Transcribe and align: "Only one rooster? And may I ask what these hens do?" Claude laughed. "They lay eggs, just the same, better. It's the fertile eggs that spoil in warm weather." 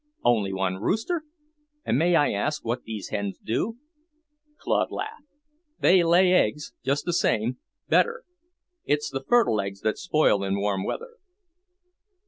"Only 0.23 0.51
one 0.51 0.77
rooster? 0.77 1.25
And 1.85 1.95
may 1.99 2.15
I 2.15 2.31
ask 2.31 2.65
what 2.65 2.85
these 2.85 3.09
hens 3.09 3.37
do?" 3.37 3.77
Claude 4.57 4.89
laughed. 4.91 5.27
"They 5.79 6.01
lay 6.03 6.33
eggs, 6.33 6.73
just 6.83 7.05
the 7.05 7.13
same, 7.13 7.59
better. 7.87 8.23
It's 8.83 9.11
the 9.11 9.23
fertile 9.23 9.61
eggs 9.61 9.81
that 9.81 9.99
spoil 9.99 10.43
in 10.43 10.59
warm 10.59 10.83
weather." 10.85 11.17